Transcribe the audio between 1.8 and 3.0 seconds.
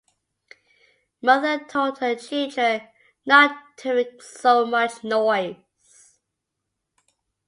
her children